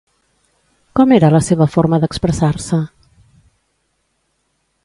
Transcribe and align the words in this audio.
Com 0.99 1.13
era 1.17 1.29
la 1.35 1.43
seva 1.49 1.69
forma 1.75 2.01
d'expressar-se? 2.05 2.81